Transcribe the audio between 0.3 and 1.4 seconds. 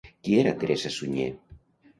era Teresa Suñer?